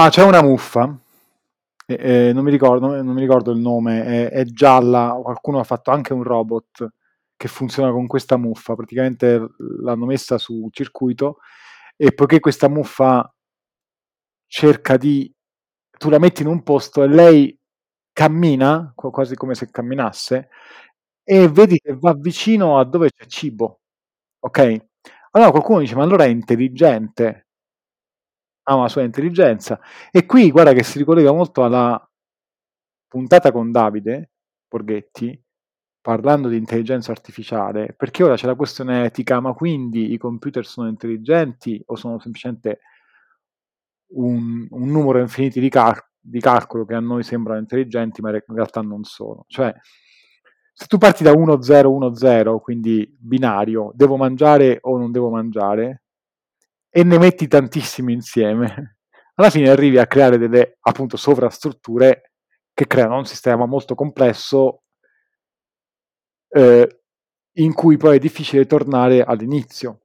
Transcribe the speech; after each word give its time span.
Ah, 0.00 0.10
c'è 0.10 0.22
una 0.22 0.42
muffa, 0.42 0.96
eh, 1.86 2.28
eh, 2.28 2.32
non, 2.32 2.44
mi 2.44 2.50
ricordo, 2.52 3.02
non 3.02 3.14
mi 3.14 3.20
ricordo 3.20 3.50
il 3.50 3.58
nome, 3.58 4.04
è, 4.04 4.30
è 4.30 4.44
gialla, 4.44 5.18
qualcuno 5.22 5.58
ha 5.58 5.64
fatto 5.64 5.90
anche 5.90 6.12
un 6.12 6.22
robot 6.22 6.88
che 7.36 7.48
funziona 7.48 7.90
con 7.90 8.06
questa 8.06 8.36
muffa, 8.36 8.74
praticamente 8.76 9.44
l'hanno 9.82 10.06
messa 10.06 10.38
su 10.38 10.68
circuito 10.70 11.38
e 11.96 12.12
poiché 12.12 12.38
questa 12.40 12.68
muffa 12.68 13.28
cerca 14.46 14.96
di... 14.96 15.32
tu 15.98 16.08
la 16.10 16.18
metti 16.18 16.42
in 16.42 16.48
un 16.48 16.62
posto 16.62 17.02
e 17.02 17.08
lei 17.08 17.58
cammina, 18.12 18.92
quasi 18.94 19.34
come 19.36 19.54
se 19.54 19.70
camminasse, 19.70 20.48
e 21.24 21.48
vedi 21.48 21.78
che 21.78 21.96
va 21.96 22.14
vicino 22.14 22.78
a 22.78 22.84
dove 22.84 23.10
c'è 23.12 23.26
cibo, 23.26 23.80
ok? 24.40 24.86
Allora 25.32 25.50
qualcuno 25.52 25.80
dice, 25.80 25.94
ma 25.96 26.02
allora 26.04 26.24
è 26.24 26.28
intelligente, 26.28 27.47
ha 28.68 28.74
una 28.74 28.88
sua 28.88 29.02
intelligenza. 29.02 29.80
E 30.10 30.26
qui 30.26 30.50
guarda 30.50 30.72
che 30.72 30.82
si 30.82 30.98
ricollega 30.98 31.32
molto 31.32 31.64
alla 31.64 32.00
puntata 33.06 33.50
con 33.50 33.72
Davide 33.72 34.30
Borghetti, 34.68 35.42
parlando 36.00 36.48
di 36.48 36.56
intelligenza 36.56 37.10
artificiale, 37.10 37.94
perché 37.96 38.22
ora 38.22 38.36
c'è 38.36 38.46
la 38.46 38.54
questione 38.54 39.04
etica, 39.04 39.40
ma 39.40 39.54
quindi 39.54 40.12
i 40.12 40.18
computer 40.18 40.66
sono 40.66 40.88
intelligenti 40.88 41.82
o 41.86 41.96
sono 41.96 42.18
semplicemente 42.20 42.80
un, 44.14 44.66
un 44.70 44.88
numero 44.90 45.18
infinito 45.20 45.60
di, 45.60 45.68
cal- 45.70 46.02
di 46.20 46.40
calcolo 46.40 46.84
che 46.84 46.94
a 46.94 47.00
noi 47.00 47.22
sembrano 47.22 47.60
intelligenti, 47.60 48.20
ma 48.20 48.30
in 48.30 48.42
realtà 48.48 48.82
non 48.82 49.04
sono. 49.04 49.44
Cioè, 49.46 49.74
se 50.72 50.86
tu 50.86 50.98
parti 50.98 51.22
da 51.22 51.32
1, 51.32 51.62
0, 51.62 51.90
1, 51.90 52.14
0, 52.14 52.60
quindi 52.60 53.16
binario, 53.18 53.92
devo 53.94 54.16
mangiare 54.16 54.78
o 54.82 54.98
non 54.98 55.10
devo 55.10 55.30
mangiare, 55.30 56.02
e 56.90 57.04
ne 57.04 57.18
metti 57.18 57.46
tantissimi 57.48 58.12
insieme, 58.12 58.98
alla 59.34 59.50
fine 59.50 59.68
arrivi 59.68 59.98
a 59.98 60.06
creare 60.06 60.38
delle 60.38 60.78
appunto 60.80 61.16
sovrastrutture 61.16 62.32
che 62.72 62.86
creano 62.86 63.16
un 63.18 63.26
sistema 63.26 63.66
molto 63.66 63.94
complesso 63.94 64.82
eh, 66.48 67.00
in 67.52 67.74
cui 67.74 67.96
poi 67.96 68.16
è 68.16 68.18
difficile 68.20 68.66
tornare 68.66 69.22
all'inizio. 69.22 70.00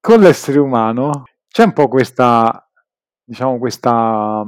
Con 0.00 0.20
l'essere 0.20 0.58
umano 0.58 1.24
c'è 1.48 1.64
un 1.64 1.72
po' 1.72 1.88
questa, 1.88 2.68
diciamo, 3.22 3.58
questa, 3.58 4.44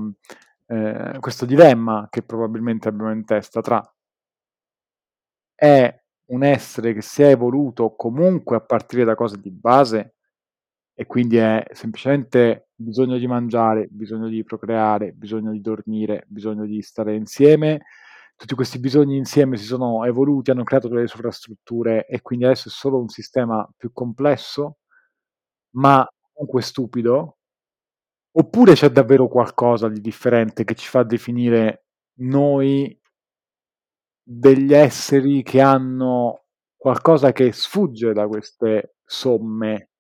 eh, 0.67 1.17
questo 1.21 1.45
dilemma 1.45 2.09
che 2.11 2.23
probabilmente 2.23 2.89
abbiamo 2.89 3.13
in 3.13 3.25
testa 3.25 3.61
tra 3.61 3.81
è 5.55 6.03
un 6.27 6.43
essere 6.43 6.93
che 6.93 7.03
si 7.03 7.23
è 7.23 7.29
evoluto 7.29 7.95
comunque 7.95 8.57
a 8.57 8.61
partire 8.61 9.05
da 9.05 9.15
cose 9.15 9.39
di 9.39 9.51
base 9.51 10.14
e 10.95 11.07
quindi 11.07 11.37
è 11.37 11.65
semplicemente 11.73 12.69
bisogno 12.75 13.19
di 13.19 13.27
mangiare, 13.27 13.87
bisogno 13.91 14.29
di 14.29 14.45
procreare, 14.45 15.13
bisogno 15.13 15.51
di 15.53 15.61
dormire, 15.61 16.25
bisogno 16.29 16.65
di 16.67 16.81
stare 16.83 17.15
insieme. 17.17 17.83
Tutti 18.37 18.55
questi 18.55 18.79
bisogni 18.81 19.17
insieme 19.17 19.57
si 19.57 19.65
sono 19.65 20.05
evoluti, 20.05 20.51
hanno 20.51 20.65
creato 20.65 20.89
delle 20.89 21.07
sovrastrutture 21.07 22.07
e 22.07 22.21
quindi 22.23 22.45
adesso 22.45 22.69
è 22.69 22.73
solo 22.73 22.99
un 23.01 23.09
sistema 23.09 23.69
più 23.77 23.93
complesso, 23.93 24.79
ma 25.77 26.07
comunque 26.33 26.63
stupido. 26.63 27.39
Oppure 28.37 28.75
c'è 28.75 28.91
davvero 28.91 29.29
qualcosa 29.29 29.89
di 29.89 30.01
differente 30.01 30.65
che 30.65 30.75
ci 30.75 30.89
fa 30.89 31.03
definire 31.05 31.85
noi 32.21 32.99
degli 34.27 34.73
esseri 34.73 35.43
che 35.43 35.61
hanno 35.61 36.45
qualcosa 36.77 37.33
che 37.33 37.53
sfugge 37.53 38.13
da 38.15 38.27
queste 38.27 38.97
somme 39.05 39.91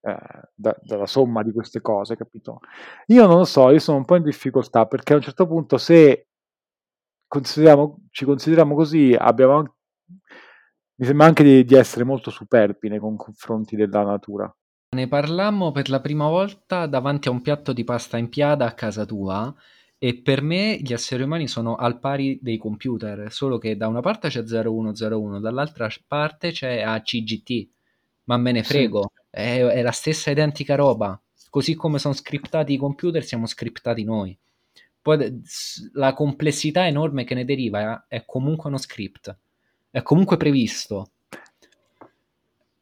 eh, 0.00 0.16
da, 0.54 0.76
dalla 0.82 1.06
somma 1.06 1.42
di 1.42 1.52
queste 1.52 1.80
cose, 1.80 2.16
capito? 2.16 2.60
Io 3.06 3.26
non 3.26 3.38
lo 3.38 3.44
so, 3.44 3.70
io 3.70 3.78
sono 3.78 3.98
un 3.98 4.04
po' 4.04 4.16
in 4.16 4.22
difficoltà 4.22 4.86
perché 4.86 5.12
a 5.12 5.16
un 5.16 5.22
certo 5.22 5.46
punto 5.46 5.78
se 5.78 6.28
consideriamo, 7.26 8.06
ci 8.10 8.24
consideriamo 8.24 8.74
così, 8.74 9.14
abbiamo 9.18 9.76
mi 11.00 11.06
sembra 11.06 11.26
anche 11.26 11.42
di, 11.42 11.64
di 11.64 11.74
essere 11.74 12.04
molto 12.04 12.30
superbi 12.30 12.90
nei 12.90 12.98
confronti 12.98 13.74
della 13.74 14.04
natura. 14.04 14.54
Ne 14.94 15.08
parlammo 15.08 15.72
per 15.72 15.88
la 15.88 16.00
prima 16.00 16.28
volta 16.28 16.86
davanti 16.86 17.28
a 17.28 17.30
un 17.30 17.40
piatto 17.40 17.72
di 17.72 17.84
pasta 17.84 18.18
in 18.18 18.28
piada 18.28 18.66
a 18.66 18.72
casa 18.72 19.06
tua 19.06 19.54
e 19.96 20.20
per 20.20 20.42
me 20.42 20.78
gli 20.78 20.92
esseri 20.92 21.22
umani 21.22 21.46
sono 21.46 21.76
al 21.76 21.98
pari 21.98 22.38
dei 22.42 22.58
computer, 22.58 23.32
solo 23.32 23.56
che 23.56 23.76
da 23.76 23.86
una 23.86 24.00
parte 24.00 24.28
c'è 24.28 24.42
0101, 24.42 25.40
dall'altra 25.40 25.88
parte 26.06 26.50
c'è 26.50 26.82
ACGT, 26.82 27.68
ma 28.30 28.36
me 28.36 28.52
ne 28.52 28.62
frego. 28.62 29.10
Sì 29.14 29.20
è, 29.30 29.60
è 29.60 29.82
la 29.82 29.92
stessa 29.92 30.30
identica 30.30 30.74
roba. 30.74 31.18
Così 31.48 31.74
come 31.74 31.98
sono 31.98 32.14
scriptati 32.14 32.74
i 32.74 32.76
computer, 32.76 33.24
siamo 33.24 33.46
scriptati 33.46 34.04
noi. 34.04 34.36
Poi 35.02 35.42
la 35.94 36.12
complessità 36.12 36.86
enorme 36.86 37.24
che 37.24 37.34
ne 37.34 37.44
deriva 37.44 38.04
è 38.06 38.24
comunque 38.26 38.68
uno 38.68 38.76
script, 38.78 39.36
è 39.90 40.02
comunque 40.02 40.36
previsto. 40.36 41.12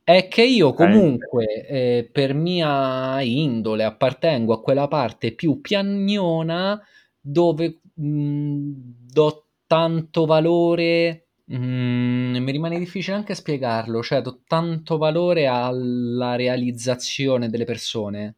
È 0.03 0.27
che 0.27 0.43
io 0.43 0.73
comunque 0.73 1.67
eh, 1.67 2.09
per 2.11 2.35
mia 2.35 3.21
indole 3.21 3.85
appartengo 3.85 4.55
a 4.55 4.61
quella 4.61 4.89
parte 4.89 5.33
più 5.33 5.61
piagnona 5.61 6.83
dove 7.21 7.81
mh, 7.93 8.71
do 9.13 9.45
tanto 9.67 10.25
valore 10.25 11.28
Mm, 11.51 12.37
mi 12.37 12.53
rimane 12.53 12.79
difficile 12.79 13.17
anche 13.17 13.35
spiegarlo, 13.35 14.03
cioè 14.03 14.21
do 14.21 14.41
tanto 14.47 14.99
valore 14.99 15.47
alla 15.47 16.37
realizzazione 16.37 17.49
delle 17.49 17.65
persone, 17.65 18.35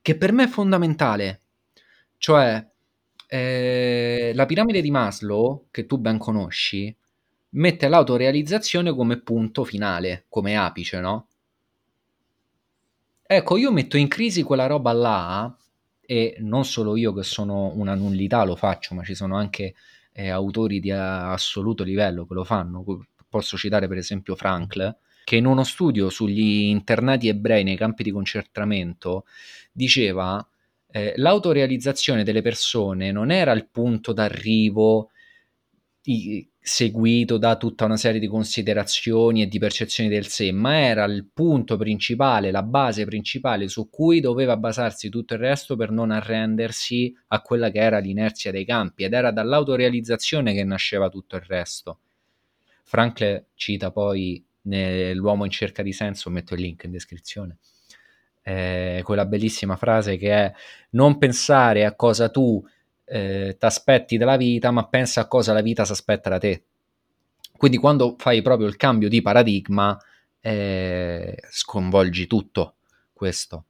che 0.00 0.16
per 0.16 0.32
me 0.32 0.44
è 0.44 0.48
fondamentale. 0.48 1.40
Cioè, 2.16 2.66
eh, 3.28 4.32
la 4.34 4.46
piramide 4.46 4.80
di 4.80 4.90
Maslow, 4.90 5.66
che 5.70 5.86
tu 5.86 5.98
ben 5.98 6.18
conosci, 6.18 6.94
mette 7.50 7.88
l'autorealizzazione 7.88 8.94
come 8.94 9.18
punto 9.20 9.64
finale, 9.64 10.24
come 10.28 10.56
apice, 10.56 11.00
no? 11.00 11.26
Ecco, 13.24 13.56
io 13.56 13.72
metto 13.72 13.96
in 13.96 14.08
crisi 14.08 14.42
quella 14.42 14.66
roba 14.66 14.92
là, 14.92 15.56
e 16.00 16.36
non 16.40 16.64
solo 16.64 16.96
io 16.96 17.12
che 17.12 17.22
sono 17.22 17.72
una 17.74 17.94
nullità 17.94 18.44
lo 18.44 18.56
faccio, 18.56 18.94
ma 18.94 19.02
ci 19.04 19.14
sono 19.14 19.36
anche 19.36 19.74
eh, 20.12 20.28
autori 20.28 20.80
di 20.80 20.90
assoluto 20.90 21.82
livello 21.84 22.26
che 22.26 22.34
lo 22.34 22.44
fanno. 22.44 22.84
Posso 23.28 23.56
citare 23.56 23.88
per 23.88 23.96
esempio 23.96 24.36
Frankl, 24.36 24.94
che 25.24 25.36
in 25.36 25.46
uno 25.46 25.64
studio 25.64 26.10
sugli 26.10 26.64
internati 26.64 27.28
ebrei 27.28 27.64
nei 27.64 27.76
campi 27.76 28.02
di 28.02 28.10
concentramento 28.10 29.24
diceva 29.72 30.46
eh, 30.90 31.14
l'autorealizzazione 31.16 32.24
delle 32.24 32.42
persone 32.42 33.12
non 33.12 33.30
era 33.30 33.52
il 33.52 33.66
punto 33.68 34.12
d'arrivo 34.12 35.10
seguito 36.64 37.38
da 37.38 37.56
tutta 37.56 37.86
una 37.86 37.96
serie 37.96 38.20
di 38.20 38.28
considerazioni 38.28 39.42
e 39.42 39.48
di 39.48 39.58
percezioni 39.58 40.08
del 40.08 40.28
sé, 40.28 40.52
ma 40.52 40.78
era 40.78 41.02
il 41.04 41.26
punto 41.32 41.76
principale, 41.76 42.52
la 42.52 42.62
base 42.62 43.04
principale 43.04 43.66
su 43.66 43.90
cui 43.90 44.20
doveva 44.20 44.56
basarsi 44.56 45.08
tutto 45.08 45.34
il 45.34 45.40
resto 45.40 45.74
per 45.74 45.90
non 45.90 46.12
arrendersi 46.12 47.12
a 47.28 47.40
quella 47.40 47.70
che 47.70 47.80
era 47.80 47.98
l'inerzia 47.98 48.52
dei 48.52 48.64
campi 48.64 49.02
ed 49.02 49.12
era 49.12 49.32
dall'autorealizzazione 49.32 50.54
che 50.54 50.62
nasceva 50.62 51.08
tutto 51.08 51.34
il 51.34 51.42
resto. 51.42 51.98
Frankl 52.84 53.46
cita 53.54 53.90
poi 53.90 54.44
nell'uomo 54.62 55.44
in 55.44 55.50
cerca 55.50 55.82
di 55.82 55.92
senso, 55.92 56.30
metto 56.30 56.54
il 56.54 56.60
link 56.60 56.84
in 56.84 56.92
descrizione, 56.92 57.56
eh, 58.40 59.00
quella 59.02 59.26
bellissima 59.26 59.74
frase 59.74 60.16
che 60.16 60.30
è 60.32 60.52
non 60.90 61.18
pensare 61.18 61.84
a 61.84 61.96
cosa 61.96 62.28
tu 62.28 62.64
eh, 63.04 63.56
ti 63.58 63.64
aspetti 63.64 64.16
dalla 64.16 64.36
vita, 64.36 64.70
ma 64.70 64.86
pensa 64.86 65.22
a 65.22 65.28
cosa 65.28 65.52
la 65.52 65.62
vita 65.62 65.84
si 65.84 65.92
aspetta 65.92 66.30
da 66.30 66.38
te. 66.38 66.64
Quindi 67.56 67.78
quando 67.78 68.16
fai 68.18 68.42
proprio 68.42 68.66
il 68.66 68.76
cambio 68.76 69.08
di 69.08 69.22
paradigma, 69.22 69.96
eh, 70.40 71.40
sconvolgi 71.50 72.26
tutto 72.26 72.74
questo. 73.12 73.66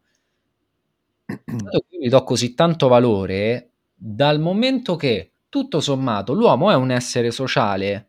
Io 1.26 1.84
gli 2.00 2.08
do 2.08 2.24
così 2.24 2.54
tanto 2.54 2.88
valore 2.88 3.70
dal 3.94 4.40
momento 4.40 4.96
che 4.96 5.32
tutto 5.48 5.80
sommato 5.80 6.32
l'uomo 6.32 6.70
è 6.70 6.74
un 6.74 6.90
essere 6.90 7.30
sociale. 7.30 8.08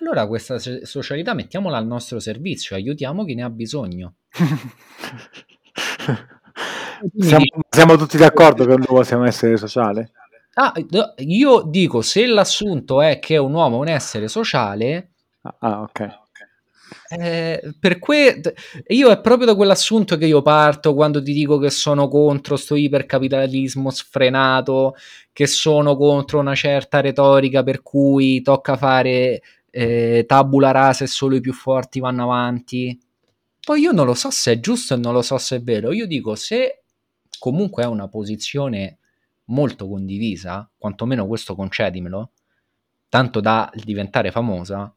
Allora 0.00 0.26
questa 0.26 0.58
socialità 0.58 1.34
mettiamola 1.34 1.76
al 1.76 1.86
nostro 1.86 2.18
servizio, 2.18 2.76
aiutiamo 2.76 3.24
chi 3.24 3.34
ne 3.34 3.42
ha 3.42 3.50
bisogno. 3.50 4.14
siamo, 7.18 7.44
siamo, 7.68 7.96
tutti 7.96 8.16
d'accordo 8.16 8.64
che 8.64 8.76
l'uomo 8.76 9.02
sia 9.02 9.16
un 9.16 9.26
essere 9.26 9.56
sociale? 9.56 10.12
Ah, 10.58 10.72
io 11.18 11.62
dico, 11.66 12.00
se 12.00 12.26
l'assunto 12.26 13.02
è 13.02 13.18
che 13.18 13.36
un 13.36 13.52
uomo 13.52 13.76
è 13.76 13.80
un 13.80 13.88
essere 13.88 14.26
sociale... 14.26 15.10
Ah, 15.42 15.56
ah 15.58 15.82
ok. 15.82 16.24
Eh, 17.10 17.74
per 17.78 17.98
que- 17.98 18.40
io 18.88 19.10
è 19.10 19.20
proprio 19.20 19.46
da 19.46 19.54
quell'assunto 19.54 20.16
che 20.16 20.24
io 20.26 20.40
parto 20.40 20.94
quando 20.94 21.22
ti 21.22 21.32
dico 21.32 21.58
che 21.58 21.68
sono 21.68 22.08
contro 22.08 22.56
sto 22.56 22.74
ipercapitalismo 22.74 23.90
sfrenato, 23.90 24.94
che 25.32 25.46
sono 25.46 25.94
contro 25.96 26.38
una 26.38 26.54
certa 26.54 27.00
retorica 27.00 27.62
per 27.62 27.82
cui 27.82 28.40
tocca 28.40 28.76
fare 28.76 29.42
eh, 29.70 30.24
tabula 30.26 30.70
rasa 30.70 31.04
e 31.04 31.06
solo 31.08 31.36
i 31.36 31.40
più 31.40 31.52
forti 31.52 32.00
vanno 32.00 32.22
avanti. 32.22 32.98
Poi 33.60 33.80
io 33.80 33.92
non 33.92 34.06
lo 34.06 34.14
so 34.14 34.30
se 34.30 34.52
è 34.52 34.60
giusto 34.60 34.94
e 34.94 34.96
non 34.96 35.12
lo 35.12 35.22
so 35.22 35.36
se 35.36 35.56
è 35.56 35.60
vero. 35.62 35.92
Io 35.92 36.06
dico 36.06 36.34
se 36.34 36.82
comunque 37.38 37.82
è 37.82 37.86
una 37.86 38.08
posizione 38.08 38.98
molto 39.46 39.88
condivisa, 39.88 40.68
quantomeno 40.76 41.26
questo 41.26 41.54
concedimelo, 41.54 42.32
tanto 43.08 43.40
da 43.40 43.70
diventare 43.74 44.30
famosa, 44.30 44.94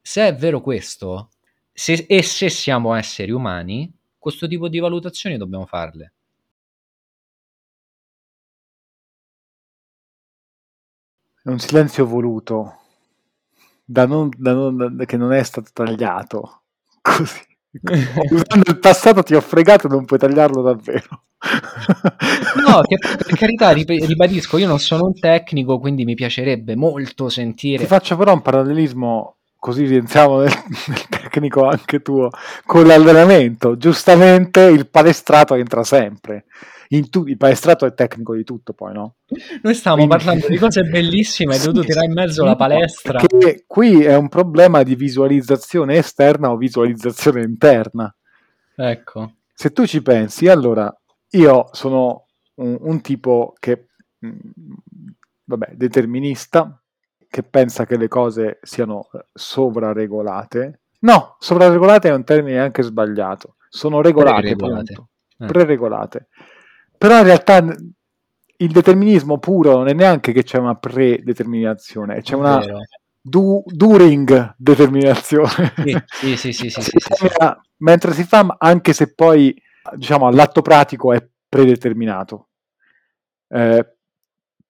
se 0.00 0.26
è 0.28 0.34
vero 0.34 0.60
questo, 0.60 1.30
se, 1.72 2.06
e 2.08 2.22
se 2.22 2.48
siamo 2.50 2.94
esseri 2.94 3.30
umani, 3.30 3.92
questo 4.18 4.46
tipo 4.48 4.68
di 4.68 4.78
valutazioni 4.78 5.36
dobbiamo 5.36 5.66
farle. 5.66 6.12
È 11.42 11.48
un 11.48 11.58
silenzio 11.58 12.06
voluto, 12.06 12.78
da 13.84 14.06
non, 14.06 14.30
da 14.36 14.52
non, 14.52 14.96
da, 14.96 15.04
che 15.04 15.16
non 15.16 15.32
è 15.32 15.42
stato 15.42 15.70
tagliato. 15.72 16.62
Così. 17.02 17.47
Usando 18.30 18.70
il 18.70 18.78
passato 18.78 19.22
ti 19.22 19.34
ho 19.34 19.40
fregato, 19.40 19.88
non 19.88 20.04
puoi 20.04 20.18
tagliarlo 20.18 20.62
davvero. 20.62 21.24
no, 22.66 22.82
che, 22.82 22.96
per 22.98 23.36
carità, 23.36 23.70
ribadisco, 23.70 24.58
io 24.58 24.66
non 24.66 24.78
sono 24.78 25.04
un 25.04 25.14
tecnico, 25.18 25.78
quindi 25.78 26.04
mi 26.04 26.14
piacerebbe 26.14 26.74
molto 26.76 27.28
sentire. 27.28 27.82
Ti 27.82 27.88
faccio 27.88 28.16
però 28.16 28.32
un 28.32 28.42
parallelismo, 28.42 29.36
così 29.58 29.84
rientriamo 29.84 30.40
nel, 30.40 30.52
nel 30.88 31.06
tecnico 31.08 31.66
anche 31.66 32.00
tuo, 32.00 32.30
con 32.64 32.86
l'allenamento. 32.86 33.76
Giustamente 33.76 34.62
il 34.62 34.88
palestrato 34.88 35.54
entra 35.54 35.84
sempre 35.84 36.46
tu- 37.10 37.26
il 37.26 37.36
palestrato 37.36 37.86
è 37.86 37.94
tecnico 37.94 38.34
di 38.34 38.44
tutto 38.44 38.72
poi, 38.72 38.92
no? 38.94 39.16
Noi 39.62 39.74
stavamo 39.74 40.06
Quindi... 40.06 40.24
parlando 40.24 40.48
di 40.48 40.56
cose 40.56 40.82
bellissime, 40.88 41.54
hai 41.54 41.58
sì, 41.58 41.66
dovuto 41.66 41.84
tirare 41.84 42.06
in 42.06 42.12
mezzo 42.12 42.44
la 42.44 42.56
palestra. 42.56 43.18
Perché 43.18 43.64
qui 43.66 44.02
è 44.02 44.16
un 44.16 44.28
problema 44.28 44.82
di 44.82 44.94
visualizzazione 44.94 45.96
esterna 45.96 46.50
o 46.50 46.56
visualizzazione 46.56 47.42
interna. 47.42 48.14
Ecco. 48.74 49.32
Se 49.52 49.72
tu 49.72 49.86
ci 49.86 50.02
pensi, 50.02 50.48
allora, 50.48 50.94
io 51.30 51.68
sono 51.72 52.26
un, 52.54 52.78
un 52.80 53.00
tipo 53.00 53.54
che, 53.58 53.88
mh, 54.18 54.28
mm, 54.28 54.38
vabbè, 55.44 55.72
determinista, 55.74 56.80
che 57.28 57.42
pensa 57.42 57.84
che 57.84 57.96
le 57.96 58.08
cose 58.08 58.58
siano 58.62 59.08
eh, 59.12 59.24
sovraregolate. 59.32 60.80
No, 61.00 61.36
sovraregolate 61.38 62.08
è 62.08 62.14
un 62.14 62.24
termine 62.24 62.58
anche 62.58 62.82
sbagliato. 62.82 63.56
Sono 63.68 64.00
regolate, 64.00 64.56
pre-regolate. 64.56 64.92
Eh. 65.38 65.46
Pre-regolate. 65.46 66.28
Però 66.98 67.16
in 67.18 67.24
realtà 67.24 67.58
il 68.60 68.72
determinismo 68.72 69.38
puro 69.38 69.76
non 69.76 69.88
è 69.88 69.92
neanche 69.92 70.32
che 70.32 70.42
c'è 70.42 70.58
una 70.58 70.74
predeterminazione, 70.74 72.22
c'è 72.22 72.34
una 72.34 72.60
du- 73.20 73.62
during 73.66 74.54
determinazione. 74.56 75.74
Sì, 76.08 76.36
sì, 76.36 76.52
sì, 76.52 76.68
sì, 76.70 76.80
mentre 77.78 78.12
si 78.12 78.24
fa, 78.24 78.56
anche 78.58 78.92
se 78.92 79.14
poi 79.14 79.54
diciamo 79.94 80.26
all'atto 80.26 80.60
pratico 80.60 81.12
è 81.12 81.24
predeterminato. 81.48 82.48
Eh, 83.48 83.96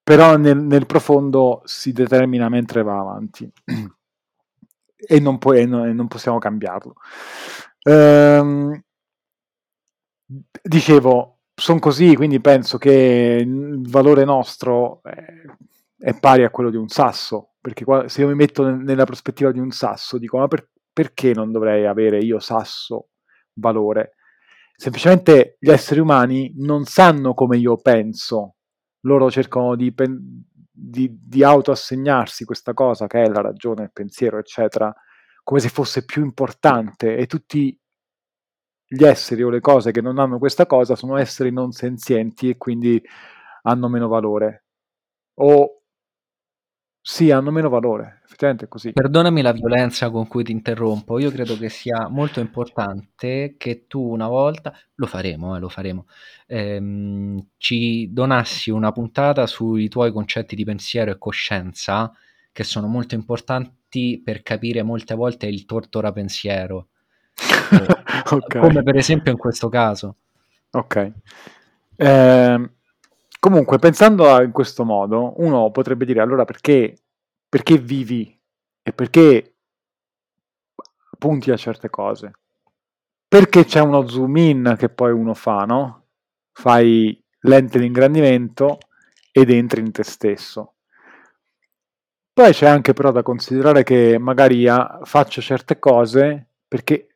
però 0.03 0.37
nel, 0.37 0.57
nel, 0.57 0.85
profondo 0.85 1.61
si 1.65 1.91
determina 1.91 2.47
mentre 2.47 2.81
va 2.81 2.99
avanti 2.99 3.51
e 4.95 5.19
non, 5.19 5.37
puoi, 5.37 5.61
e 5.61 5.65
non, 5.65 5.87
e 5.87 5.93
non 5.93 6.07
possiamo 6.07 6.37
cambiarlo. 6.39 6.93
Ehm, 7.83 8.81
dicevo, 10.61 11.38
sono 11.59 11.79
così, 11.79 12.15
quindi 12.15 12.39
penso 12.41 12.77
che 12.77 13.37
il 13.41 13.87
valore 13.89 14.25
nostro 14.25 15.01
è, 15.03 15.23
è, 15.97 16.17
pari 16.19 16.43
a 16.43 16.49
quello 16.49 16.69
di 16.69 16.77
un 16.77 16.87
sasso, 16.87 17.51
perché 17.61 17.85
se 18.07 18.21
io 18.21 18.27
mi 18.27 18.35
metto 18.35 18.67
nella 18.69 19.05
prospettiva 19.05 19.51
di 19.51 19.59
un 19.59 19.71
sasso, 19.71 20.17
dico 20.17 20.37
ma 20.37 20.47
per, 20.47 20.69
perché 20.91 21.33
non 21.33 21.51
dovrei 21.51 21.85
avere 21.85 22.19
io 22.19 22.39
sasso 22.39 23.09
valore? 23.53 24.15
Semplicemente 24.75 25.57
gli 25.59 25.69
esseri 25.69 25.99
umani 25.99 26.53
non 26.57 26.85
sanno 26.85 27.33
come 27.33 27.57
io 27.57 27.77
penso, 27.77 28.55
loro 29.01 29.29
cercano 29.29 29.75
di, 29.75 29.93
di, 30.71 31.17
di 31.21 31.43
autoassegnarsi 31.43 32.45
questa 32.45 32.73
cosa 32.73 33.05
che 33.07 33.21
è 33.23 33.27
la 33.27 33.41
ragione, 33.41 33.83
il 33.83 33.91
pensiero, 33.91 34.39
eccetera, 34.39 34.93
come 35.43 35.59
se 35.59 35.69
fosse 35.69 36.05
più 36.05 36.23
importante 36.23 37.17
e 37.17 37.25
tutti 37.25 37.77
gli 38.89 39.03
esseri 39.05 39.43
o 39.43 39.49
le 39.49 39.59
cose 39.61 39.91
che 39.91 40.01
non 40.01 40.17
hanno 40.19 40.39
questa 40.39 40.65
cosa 40.65 40.95
sono 40.95 41.15
esseri 41.17 41.51
non 41.51 41.71
senzienti 41.71 42.49
e 42.49 42.57
quindi 42.57 43.01
hanno 43.63 43.87
meno 43.87 44.07
valore. 44.07 44.65
O 45.35 45.81
sì, 47.01 47.31
hanno 47.31 47.49
meno 47.49 47.69
valore, 47.69 48.21
effettivamente 48.25 48.65
è 48.65 48.67
così. 48.67 48.91
Perdonami 48.91 49.41
la 49.41 49.51
violenza 49.53 50.09
con 50.11 50.27
cui 50.27 50.43
ti 50.43 50.51
interrompo, 50.51 51.17
io 51.17 51.31
credo 51.31 51.57
che 51.57 51.69
sia 51.69 52.07
molto 52.09 52.39
importante 52.39 53.55
che 53.57 53.85
tu 53.87 54.01
una 54.01 54.27
volta, 54.27 54.73
lo 54.95 55.07
faremo, 55.07 55.55
eh, 55.55 55.59
lo 55.59 55.69
faremo, 55.69 56.05
ehm, 56.47 57.47
ci 57.57 58.09
donassi 58.11 58.69
una 58.69 58.91
puntata 58.91 59.47
sui 59.47 59.87
tuoi 59.87 60.11
concetti 60.11 60.55
di 60.55 60.65
pensiero 60.65 61.09
e 61.11 61.17
coscienza, 61.17 62.11
che 62.51 62.63
sono 62.63 62.87
molto 62.87 63.15
importanti 63.15 64.21
per 64.23 64.43
capire 64.43 64.83
molte 64.83 65.15
volte 65.15 65.47
il 65.47 65.65
tortora 65.65 66.11
pensiero 66.11 66.89
okay. 68.31 68.61
come 68.61 68.83
per 68.83 68.95
esempio 68.95 69.31
in 69.31 69.37
questo 69.37 69.69
caso. 69.69 70.15
Ok. 70.71 71.11
Eh, 71.95 72.69
comunque, 73.39 73.79
pensando 73.79 74.31
a, 74.31 74.41
in 74.43 74.51
questo 74.51 74.83
modo, 74.83 75.33
uno 75.37 75.71
potrebbe 75.71 76.05
dire 76.05 76.21
allora 76.21 76.45
perché, 76.45 76.95
perché 77.47 77.77
vivi 77.77 78.37
e 78.81 78.93
perché 78.93 79.55
punti 81.17 81.51
a 81.51 81.57
certe 81.57 81.89
cose? 81.89 82.31
Perché 83.27 83.65
c'è 83.65 83.79
uno 83.79 84.07
zoom 84.07 84.37
in 84.37 84.75
che 84.77 84.89
poi 84.89 85.11
uno 85.11 85.33
fa, 85.33 85.65
no? 85.65 86.05
Fai 86.51 87.21
lente 87.41 87.79
di 87.79 87.85
ingrandimento 87.85 88.79
ed 89.31 89.51
entri 89.51 89.81
in 89.81 89.91
te 89.91 90.03
stesso. 90.03 90.73
Poi 92.33 92.53
c'è 92.53 92.67
anche 92.67 92.93
però 92.93 93.11
da 93.11 93.21
considerare 93.21 93.83
che 93.83 94.17
magari 94.17 94.65
faccio 95.03 95.41
certe 95.41 95.77
cose 95.77 96.47
perché 96.67 97.08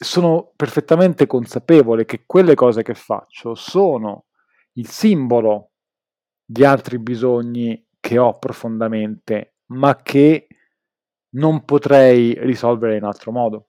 sono 0.00 0.52
perfettamente 0.54 1.26
consapevole 1.26 2.04
che 2.04 2.22
quelle 2.24 2.54
cose 2.54 2.82
che 2.82 2.94
faccio 2.94 3.54
sono 3.54 4.26
il 4.74 4.88
simbolo 4.88 5.72
di 6.44 6.64
altri 6.64 6.98
bisogni 6.98 7.84
che 8.00 8.16
ho 8.18 8.38
profondamente, 8.38 9.56
ma 9.66 9.96
che 9.96 10.46
non 11.30 11.64
potrei 11.64 12.34
risolvere 12.40 12.96
in 12.96 13.04
altro 13.04 13.32
modo. 13.32 13.66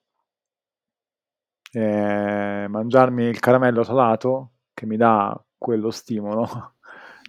Eh, 1.71 2.65
mangiarmi 2.67 3.25
il 3.25 3.39
caramello 3.39 3.83
salato 3.83 4.53
che 4.73 4.85
mi 4.85 4.97
dà 4.97 5.39
quello 5.57 5.91
stimolo. 5.91 6.73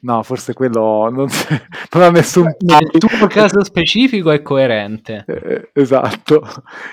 No, 0.03 0.23
forse 0.23 0.55
quello 0.55 1.11
non, 1.11 1.29
non 1.93 2.03
ha 2.03 2.11
nessun... 2.11 2.45
Nel 2.61 2.89
tuo 2.99 3.27
caso 3.27 3.63
specifico 3.63 4.31
è 4.31 4.41
coerente. 4.41 5.25
Eh, 5.27 5.71
esatto. 5.75 6.41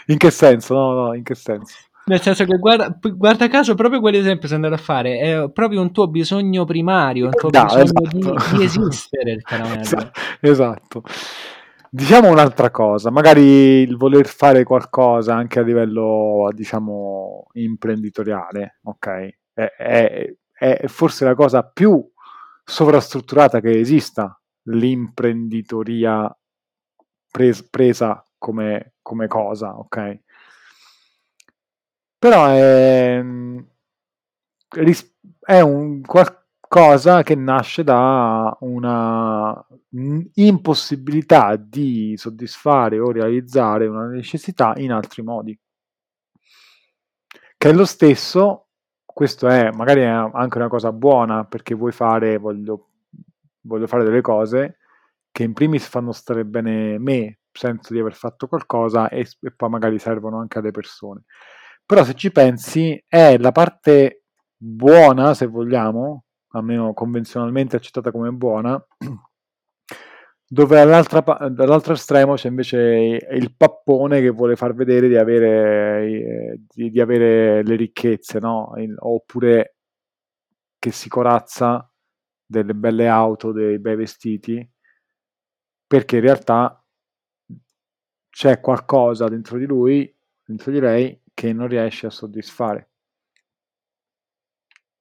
In 0.08 0.18
che 0.18 0.30
senso? 0.30 0.74
No, 0.74 0.92
no, 0.92 1.14
in 1.14 1.24
che 1.24 1.34
senso? 1.34 1.74
Nel 2.08 2.22
senso 2.22 2.46
che 2.46 2.58
guarda, 2.58 2.98
guarda 3.16 3.50
caso 3.50 3.76
proprio 3.76 4.00
quell'esempio 4.00 4.48
se 4.48 4.56
andare 4.56 4.76
a 4.76 4.78
fare 4.78 5.20
è 5.20 5.52
proprio 5.52 5.82
un 5.82 5.92
tuo 5.92 6.08
bisogno 6.08 6.64
primario, 6.64 7.26
un 7.26 7.32
tuo 7.32 7.50
no, 7.52 7.64
bisogno 7.64 7.84
esatto. 7.84 8.08
di, 8.18 8.58
di, 8.58 8.64
esistere 8.64 9.32
il 9.32 9.42
caramello. 9.42 10.12
Esatto. 10.40 11.04
Diciamo 11.90 12.30
un'altra 12.30 12.72
cosa, 12.72 13.10
magari 13.10 13.42
il 13.42 13.98
voler 13.98 14.26
fare 14.26 14.64
qualcosa 14.64 15.36
anche 15.36 15.60
a 15.60 15.64
livello, 15.64 16.50
diciamo, 16.54 17.48
imprenditoriale, 17.54 18.80
ok? 18.84 19.08
È, 19.54 19.74
è, 19.78 20.34
è 20.58 20.88
forse 20.88 21.26
la 21.26 21.36
cosa 21.36 21.64
più 21.64 22.02
sovrastrutturata 22.64 23.60
che 23.60 23.80
esista, 23.80 24.40
l'imprenditoria 24.64 26.34
pres- 27.32 27.68
presa 27.70 28.24
come, 28.38 28.94
come 29.02 29.28
cosa, 29.28 29.78
ok? 29.78 30.20
Però 32.28 32.46
è, 32.48 33.24
è 35.40 35.62
un 35.62 36.02
qualcosa 36.02 37.24
che 37.24 37.36
nasce 37.36 37.86
da 37.86 38.54
una 38.60 39.66
impossibilità 40.34 41.56
di 41.56 42.16
soddisfare 42.18 43.00
o 43.00 43.12
realizzare 43.12 43.88
una 43.88 44.08
necessità 44.08 44.74
in 44.76 44.92
altri 44.92 45.22
modi. 45.24 45.58
Che 47.56 47.70
è 47.70 47.72
lo 47.72 47.86
stesso, 47.86 48.72
questo 49.06 49.48
è 49.48 49.72
magari 49.72 50.02
è 50.02 50.08
anche 50.08 50.58
una 50.58 50.68
cosa 50.68 50.92
buona 50.92 51.46
perché 51.46 51.76
vuoi 51.76 51.94
fare, 51.94 52.38
voglio, 52.38 52.90
voglio 53.62 53.88
fare 53.88 54.04
delle 54.04 54.20
cose 54.20 54.80
che 55.32 55.44
in 55.44 55.54
primis 55.54 55.88
fanno 55.88 56.12
stare 56.12 56.44
bene 56.44 57.00
me, 57.00 57.40
senso 57.54 57.94
di 57.94 58.00
aver 58.02 58.16
fatto 58.16 58.48
qualcosa 58.48 59.08
e, 59.08 59.26
e 59.40 59.52
poi 59.52 59.70
magari 59.70 59.98
servono 59.98 60.40
anche 60.42 60.60
alle 60.60 60.72
persone. 60.72 61.24
Però 61.88 62.04
se 62.04 62.16
ci 62.16 62.34
pensi 62.34 63.02
è 63.08 63.38
la 63.38 63.54
parte 63.54 64.24
buona, 64.58 65.34
se 65.34 65.46
vogliamo, 65.46 66.26
almeno 66.50 66.94
convenzionalmente 66.94 67.78
accettata 67.78 68.12
come 68.12 68.30
buona, 68.32 68.78
dove 70.50 70.76
dall'altro 70.76 71.94
estremo 71.94 72.34
c'è 72.34 72.50
invece 72.50 73.26
il 73.32 73.56
pappone 73.56 74.20
che 74.20 74.32
vuole 74.32 74.58
far 74.58 74.74
vedere 74.74 75.08
di 75.08 75.16
avere, 75.16 76.60
di, 76.68 76.92
di 76.92 77.00
avere 77.00 77.64
le 77.64 77.76
ricchezze, 77.78 78.40
no? 78.40 78.74
oppure 78.98 79.78
che 80.78 80.92
si 80.92 81.08
corazza 81.08 81.90
delle 82.46 82.76
belle 82.76 83.08
auto, 83.08 83.54
dei 83.54 83.80
bei 83.80 83.96
vestiti, 83.96 84.70
perché 85.88 86.18
in 86.18 86.22
realtà 86.22 86.84
c'è 88.30 88.60
qualcosa 88.60 89.30
dentro 89.30 89.58
di 89.58 89.66
lui, 89.66 90.14
dentro 90.44 90.70
di 90.70 90.82
lei, 90.82 91.22
che 91.38 91.54
non 91.54 91.68
riesce 91.68 92.08
a 92.08 92.10
soddisfare. 92.10 92.90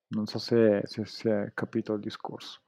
Non 0.09 0.27
so 0.27 0.39
se, 0.39 0.83
se 0.85 1.07
si 1.07 1.29
è 1.29 1.51
capito 1.55 1.95
il 1.95 2.01
discorso. 2.01 2.61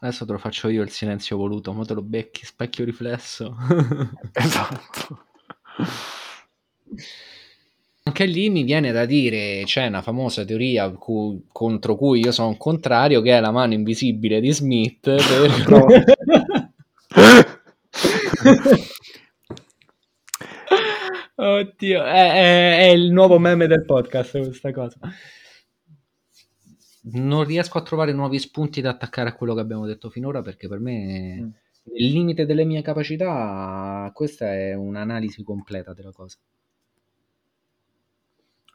Adesso 0.00 0.26
te 0.26 0.32
lo 0.32 0.36
faccio 0.36 0.68
io 0.68 0.82
il 0.82 0.90
silenzio 0.90 1.38
voluto, 1.38 1.72
ma 1.72 1.86
te 1.86 1.94
lo 1.94 2.02
becchi, 2.02 2.44
specchio 2.44 2.84
riflesso. 2.84 3.56
esatto. 4.30 5.24
Anche 8.02 8.26
lì 8.26 8.50
mi 8.50 8.64
viene 8.64 8.92
da 8.92 9.06
dire, 9.06 9.62
c'è 9.64 9.86
una 9.86 10.02
famosa 10.02 10.44
teoria 10.44 10.90
cu- 10.90 11.44
contro 11.50 11.96
cui 11.96 12.20
io 12.20 12.30
sono 12.30 12.58
contrario, 12.58 13.22
che 13.22 13.38
è 13.38 13.40
la 13.40 13.52
mano 13.52 13.72
invisibile 13.72 14.38
di 14.38 14.52
Smith. 14.52 15.00
Per... 15.00 16.04
Oddio, 21.72 22.04
è, 22.04 22.30
è, 22.32 22.78
è, 22.78 22.86
il 22.90 23.10
nuovo 23.10 23.38
meme 23.38 23.66
del 23.66 23.84
podcast 23.84 24.38
questa 24.38 24.72
cosa. 24.72 24.98
Non 27.04 27.44
riesco 27.44 27.78
a 27.78 27.82
trovare 27.82 28.12
nuovi 28.12 28.38
spunti 28.38 28.80
da 28.80 28.90
attaccare 28.90 29.30
a 29.30 29.34
quello 29.34 29.54
che 29.54 29.60
abbiamo 29.60 29.86
detto 29.86 30.10
finora 30.10 30.42
perché 30.42 30.68
per 30.68 30.78
me, 30.78 31.40
mm. 31.40 31.48
nel 31.84 32.10
limite 32.10 32.46
delle 32.46 32.64
mie 32.64 32.82
capacità, 32.82 34.10
questa 34.14 34.52
è 34.52 34.74
un'analisi 34.74 35.42
completa 35.42 35.92
della 35.94 36.12
cosa. 36.12 36.36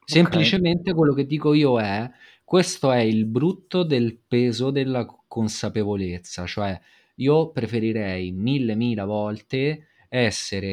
Semplicemente 0.04 0.89
okay. 0.89 0.94
quello 0.94 1.13
che 1.13 1.25
dico 1.25 1.54
io 1.54 1.80
è, 1.80 2.10
questo 2.44 2.92
è 2.92 3.00
il 3.00 3.25
brutto 3.25 3.84
del 3.84 4.18
peso 4.18 4.72
della 4.72 5.06
consapevolezza, 5.27 6.46
cioè 6.46 6.80
io 7.16 7.51
preferirei 7.51 8.32
mille 8.32 8.75
mila 8.75 9.06
volte 9.06 9.88
essere 10.10 10.68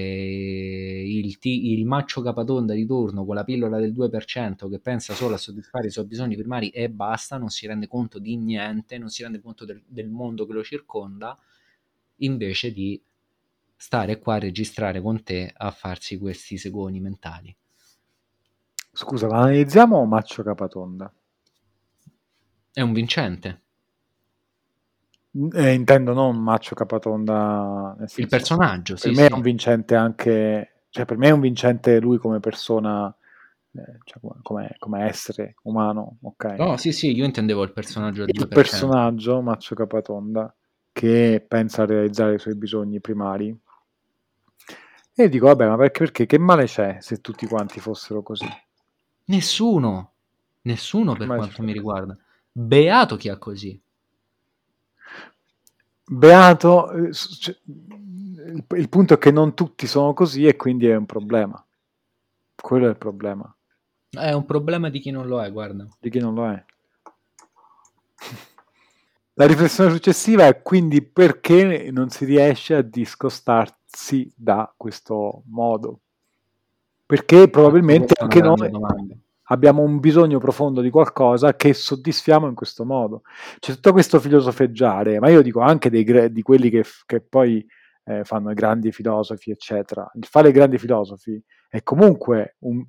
il, 1.03 1.39
t- 1.39 1.47
il 1.47 1.85
macho 1.87 2.23
capatonda 2.23 2.75
di 2.75 2.87
turno 2.87 3.25
con 3.25 3.35
la 3.35 3.45
pillola 3.45 3.79
del 3.79 3.93
2% 3.93 4.69
che 4.69 4.79
pensa 4.79 5.15
solo 5.15 5.35
a 5.35 5.39
soddisfare 5.39 5.89
i 5.89 5.91
suoi 5.91 6.07
bisogni 6.07 6.37
primari 6.37 6.69
e 6.71 6.91
basta, 6.91 7.37
non 7.37 7.49
si 7.49 7.67
rende 7.67 7.87
conto 7.87 8.19
di 8.19 8.37
niente, 8.37 8.99
non 8.99 9.09
si 9.09 9.23
rende 9.23 9.41
conto 9.41 9.65
del, 9.65 9.83
del 9.87 10.09
mondo 10.09 10.47
che 10.47 10.53
lo 10.53 10.63
circonda, 10.63 11.39
invece 12.17 12.73
di 12.73 13.01
stare 13.77 14.19
qua 14.19 14.35
a 14.35 14.39
registrare 14.39 15.01
con 15.01 15.23
te 15.23 15.53
a 15.55 15.71
farsi 15.71 16.17
questi 16.19 16.57
segoni 16.57 17.01
mentali. 17.01 17.55
Scusa, 18.93 19.27
ma 19.27 19.39
analizziamo 19.39 20.05
Maccio 20.05 20.43
Capatonda? 20.45 21.13
È 22.73 22.81
un 22.81 22.93
vincente. 22.93 23.64
Eh, 25.53 25.73
intendo 25.73 26.13
non 26.13 26.39
Maccio 26.39 26.75
Capatonda. 26.75 27.95
Senso, 27.99 28.21
il 28.21 28.29
personaggio, 28.29 28.95
per 28.95 29.03
sì. 29.03 29.09
me 29.11 29.27
sì. 29.27 29.33
è 29.33 29.33
un 29.33 29.41
vincente 29.41 29.95
anche... 29.97 30.69
Cioè, 30.91 31.05
per 31.05 31.17
me 31.17 31.29
è 31.29 31.33
un 31.33 31.41
vincente 31.41 31.99
lui 31.99 32.19
come 32.19 32.39
persona, 32.39 33.13
eh, 33.73 33.99
cioè, 34.05 34.21
come, 34.43 34.77
come, 34.79 35.05
essere 35.09 35.57
umano, 35.63 36.19
ok? 36.23 36.45
No, 36.57 36.77
sì, 36.77 36.93
sì, 36.93 37.13
io 37.13 37.25
intendevo 37.25 37.65
il 37.65 37.73
personaggio 37.73 38.23
Il 38.29 38.47
personaggio, 38.47 39.41
Maccio 39.41 39.75
Capatonda, 39.75 40.55
che 40.93 41.45
pensa 41.47 41.83
a 41.83 41.87
realizzare 41.87 42.35
i 42.35 42.39
suoi 42.39 42.55
bisogni 42.55 43.01
primari. 43.01 43.59
E 45.17 45.29
dico, 45.29 45.47
vabbè, 45.47 45.67
ma 45.67 45.77
perché, 45.77 45.99
perché 45.99 46.27
che 46.27 46.39
male 46.39 46.67
c'è 46.67 46.99
se 47.01 47.21
tutti 47.21 47.47
quanti 47.47 47.81
fossero 47.81 48.23
così? 48.23 48.47
Nessuno, 49.27 50.13
nessuno 50.63 51.17
per 51.17 51.27
quanto 51.27 51.63
mi 51.65 51.73
riguarda. 51.73 52.17
Beato 52.53 53.17
chi 53.17 53.29
ha 53.29 53.37
così. 53.37 53.81
Beato, 56.07 56.91
eh, 56.93 57.13
cioè, 57.13 57.57
il, 57.67 58.65
il, 58.69 58.89
punto 58.89 59.15
è 59.15 59.19
che 59.19 59.31
non 59.31 59.55
tutti 59.55 59.87
sono 59.87 60.13
così 60.13 60.47
e 60.47 60.57
quindi 60.57 60.87
è 60.87 60.97
un 60.97 61.07
problema. 61.07 61.65
Quello 62.55 62.87
è 62.87 62.91
il 62.91 62.99
problema. 62.99 63.55
È 64.11 64.33
un 64.33 64.45
problema 64.45 64.91
di 64.91 65.01
chi 65.01 65.11
non 65.11 65.27
lo 65.27 65.43
è, 65.43 65.51
guarda. 65.51 65.87
Di 65.99 66.11
chi 66.11 66.19
non 66.19 66.35
lo 66.35 66.51
è. 66.51 66.65
La 69.37 69.47
riflessione 69.47 69.91
successiva 69.91 70.47
è 70.47 70.63
quindi 70.63 71.03
perché 71.03 71.91
non 71.91 72.09
si 72.09 72.25
riesce 72.25 72.77
a 72.77 72.83
discostarsi 72.83 74.33
da 74.37 74.73
questo 74.77 75.43
modo 75.47 75.99
perché 77.07 77.49
probabilmente 77.49 78.15
anche 78.19 78.41
noi 78.41 78.71
domanda. 78.71 79.15
Abbiamo 79.55 79.83
un 79.83 79.99
bisogno 80.01 80.39
profondo 80.39 80.81
di 80.81 80.91
qualcosa 80.91 81.55
che 81.55 81.73
soddisfiamo 81.73 82.47
in 82.47 82.55
questo 82.55 82.85
modo. 82.85 83.23
C'è 83.59 83.73
tutto 83.73 83.93
questo 83.93 84.21
filosofeggiare, 84.21 85.19
ma 85.19 85.29
io 85.31 85.43
dico 85.43 85.61
anche 85.61 85.91
dei, 85.91 86.33
di 86.33 86.43
quelli 86.43 86.71
che, 86.71 86.85
che 87.07 87.21
poi 87.21 87.65
eh, 88.05 88.25
fanno 88.25 88.51
i 88.51 88.55
grandi 88.55 88.93
filosofi, 88.93 89.51
eccetera. 89.51 90.11
Il 90.15 90.27
fare 90.27 90.51
i 90.51 90.53
grandi 90.53 90.79
filosofi 90.79 91.43
è 91.69 91.83
comunque 91.83 92.57
un, 92.61 92.85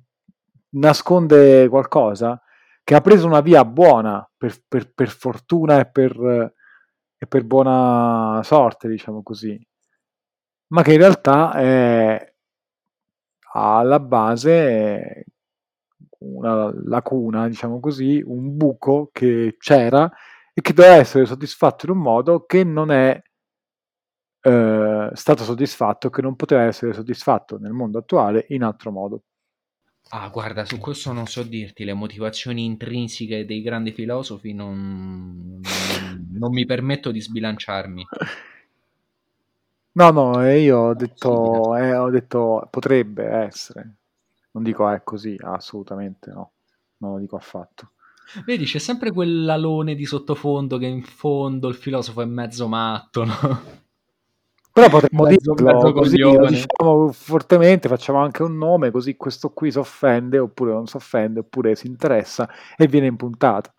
nasconde 0.70 1.68
qualcosa 1.68 2.40
che 2.84 2.94
ha 2.94 3.00
preso 3.00 3.26
una 3.26 3.40
via 3.40 3.64
buona 3.64 4.28
per, 4.36 4.54
per, 4.68 4.92
per 4.92 5.08
fortuna 5.08 5.80
e 5.80 5.86
per, 5.86 6.52
e 7.16 7.26
per 7.26 7.44
buona 7.44 8.40
sorte, 8.44 8.88
diciamo 8.88 9.22
così, 9.22 9.58
ma 10.68 10.82
che 10.82 10.92
in 10.92 10.98
realtà 10.98 11.52
è 11.52 12.34
alla 13.52 13.98
base 13.98 15.24
una 16.34 16.72
lacuna, 16.84 17.48
diciamo 17.48 17.80
così, 17.80 18.22
un 18.24 18.56
buco 18.56 19.10
che 19.12 19.56
c'era 19.58 20.10
e 20.52 20.60
che 20.60 20.72
doveva 20.72 20.94
essere 20.94 21.26
soddisfatto 21.26 21.86
in 21.86 21.92
un 21.92 22.02
modo 22.02 22.44
che 22.46 22.64
non 22.64 22.90
è 22.90 23.20
eh, 24.40 25.10
stato 25.12 25.44
soddisfatto, 25.44 26.08
che 26.08 26.22
non 26.22 26.36
poteva 26.36 26.62
essere 26.62 26.92
soddisfatto 26.92 27.58
nel 27.58 27.72
mondo 27.72 27.98
attuale 27.98 28.46
in 28.50 28.62
altro 28.62 28.90
modo. 28.90 29.22
Ah, 30.10 30.28
guarda, 30.28 30.64
su 30.64 30.78
questo 30.78 31.12
non 31.12 31.26
so 31.26 31.42
dirti, 31.42 31.84
le 31.84 31.92
motivazioni 31.92 32.64
intrinseche 32.64 33.44
dei 33.44 33.60
grandi 33.60 33.90
filosofi 33.90 34.52
non, 34.52 35.60
non, 35.60 36.28
non 36.32 36.52
mi 36.52 36.64
permetto 36.64 37.10
di 37.10 37.20
sbilanciarmi. 37.20 38.06
No, 39.92 40.10
no, 40.10 40.46
io 40.48 40.78
ho 40.78 40.94
detto, 40.94 41.74
eh, 41.74 41.96
ho 41.96 42.10
detto 42.10 42.68
potrebbe 42.70 43.24
essere. 43.24 43.94
Non 44.56 44.64
dico 44.64 44.88
è 44.88 45.02
così, 45.04 45.36
assolutamente 45.38 46.30
no. 46.30 46.52
Non 46.98 47.12
lo 47.12 47.18
dico 47.18 47.36
affatto. 47.36 47.90
Vedi, 48.46 48.64
c'è 48.64 48.78
sempre 48.78 49.12
quell'alone 49.12 49.94
di 49.94 50.06
sottofondo 50.06 50.78
che 50.78 50.86
in 50.86 51.02
fondo 51.02 51.68
il 51.68 51.74
filosofo 51.74 52.22
è 52.22 52.24
mezzo 52.24 52.66
matto, 52.66 53.24
no? 53.24 53.34
Però 54.72 54.88
potremmo 54.88 55.24
mezzo, 55.24 55.52
dirlo 55.52 55.72
mezzo 55.72 55.92
così, 55.92 56.18
lo 56.18 56.46
diciamo 56.46 57.12
fortemente, 57.12 57.88
facciamo 57.88 58.18
anche 58.18 58.42
un 58.42 58.56
nome, 58.56 58.90
così 58.90 59.16
questo 59.16 59.50
qui 59.50 59.70
si 59.70 59.78
offende, 59.78 60.38
oppure 60.38 60.72
non 60.72 60.86
si 60.86 60.96
offende, 60.96 61.40
oppure 61.40 61.74
si 61.74 61.86
interessa 61.86 62.48
e 62.78 62.86
viene 62.86 63.06
impuntato. 63.08 63.74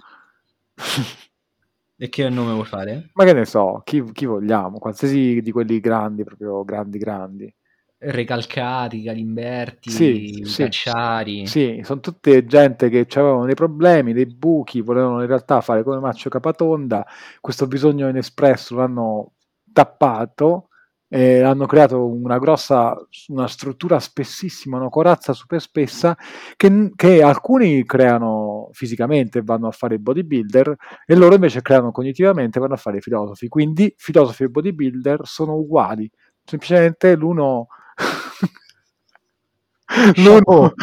E 1.95 2.09
che 2.09 2.29
nome 2.29 2.53
vuoi 2.53 2.65
fare? 2.65 3.09
Ma 3.13 3.23
che 3.23 3.33
ne 3.33 3.45
so, 3.45 3.81
chi, 3.83 4.03
chi 4.11 4.25
vogliamo, 4.25 4.77
qualsiasi 4.77 5.41
di 5.41 5.51
quelli 5.51 5.79
grandi, 5.79 6.23
proprio 6.23 6.63
grandi 6.63 6.99
grandi. 6.99 7.55
Recalcati, 7.99 9.01
Galimberti, 9.01 9.89
sì, 9.89 10.53
Cacciari. 10.55 11.47
Sì, 11.47 11.81
sono 11.83 11.99
tutte 11.99 12.45
gente 12.45 12.89
che 12.89 13.07
avevano 13.19 13.45
dei 13.45 13.55
problemi, 13.55 14.13
dei 14.13 14.27
buchi, 14.27 14.81
volevano 14.81 15.21
in 15.21 15.27
realtà 15.27 15.61
fare 15.61 15.83
come 15.83 15.99
Maccio 15.99 16.29
Capatonda, 16.29 17.05
questo 17.41 17.65
bisogno 17.65 18.07
inespresso 18.07 18.75
l'hanno 18.75 19.33
tappato 19.73 20.67
eh, 21.09 21.41
hanno 21.41 21.65
creato 21.65 22.05
una 22.05 22.37
grossa 22.37 22.95
una 23.27 23.47
struttura 23.47 23.99
spessissima, 23.99 24.77
una 24.77 24.89
corazza 24.89 25.33
super 25.33 25.61
spessa 25.61 26.17
che, 26.55 26.91
che, 26.95 27.21
alcuni 27.23 27.85
creano 27.85 28.69
fisicamente 28.73 29.39
e 29.39 29.41
vanno 29.43 29.67
a 29.67 29.71
fare 29.71 29.95
i 29.95 29.99
bodybuilder 29.99 30.75
e 31.05 31.15
loro 31.15 31.35
invece 31.35 31.61
creano 31.61 31.91
cognitivamente 31.91 32.57
e 32.57 32.61
vanno 32.61 32.73
a 32.73 32.77
fare 32.77 32.97
i 32.97 33.01
filosofi. 33.01 33.47
Quindi 33.47 33.93
filosofi 33.97 34.43
e 34.43 34.49
bodybuilder 34.49 35.21
sono 35.23 35.55
uguali, 35.55 36.09
semplicemente 36.43 37.15
l'uno 37.15 37.67
L'uno, 40.17 40.73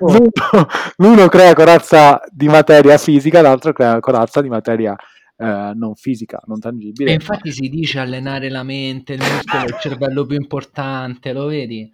l'uno, 0.00 0.66
l'uno, 0.96 1.28
crea 1.28 1.54
corazza 1.54 2.20
di 2.30 2.48
materia 2.48 2.98
fisica, 2.98 3.40
l'altro 3.40 3.72
crea 3.72 4.00
corazza 4.00 4.40
di 4.40 4.48
materia 4.48 4.96
eh, 5.36 5.72
non 5.74 5.94
fisica, 5.94 6.40
non 6.46 6.58
tangibile. 6.58 7.10
E 7.10 7.14
infatti 7.14 7.52
si 7.52 7.68
dice 7.68 7.98
allenare 7.98 8.48
la 8.48 8.62
mente, 8.62 9.14
il 9.14 9.20
muscolo 9.20 9.64
il 9.64 9.76
cervello 9.78 10.24
più 10.24 10.36
importante, 10.36 11.32
lo 11.32 11.46
vedi? 11.46 11.92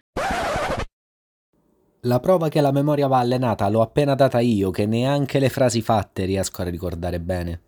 La 2.04 2.18
prova 2.18 2.48
che 2.48 2.60
la 2.60 2.72
memoria 2.72 3.06
va 3.06 3.18
allenata 3.18 3.68
l'ho 3.68 3.80
appena 3.80 4.14
data 4.14 4.40
io, 4.40 4.70
che 4.70 4.86
neanche 4.86 5.38
le 5.38 5.48
frasi 5.48 5.82
fatte 5.82 6.24
riesco 6.24 6.62
a 6.62 6.64
ricordare 6.64 7.20
bene. 7.20 7.60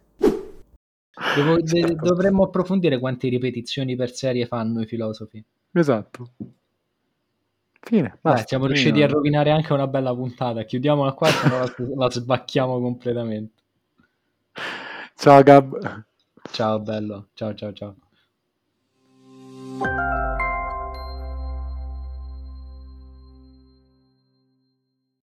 Devo, 1.36 1.56
de- 1.60 1.94
dovremmo 1.94 2.44
approfondire 2.44 2.98
quante 2.98 3.28
ripetizioni 3.28 3.94
per 3.94 4.12
serie 4.12 4.46
fanno 4.46 4.80
i 4.80 4.86
filosofi. 4.86 5.44
Esatto. 5.72 6.32
Fine. 7.84 8.18
Basta, 8.20 8.40
Beh, 8.40 8.46
siamo 8.46 8.66
riusciti 8.66 8.92
fine. 8.92 9.04
a 9.04 9.08
rovinare 9.08 9.50
anche 9.50 9.72
una 9.74 9.86
bella 9.86 10.14
puntata. 10.14 10.62
Chiudiamola 10.62 11.12
qua, 11.12 11.28
se 11.28 11.48
no 11.48 11.58
la, 11.58 11.74
la 12.04 12.10
sbacchiamo 12.10 12.80
completamente. 12.80 13.62
Ciao 15.16 15.42
Gab. 15.42 16.04
Ciao 16.50 16.80
bello. 16.80 17.28
Ciao 17.34 17.54
ciao 17.54 17.72
ciao. 17.72 17.96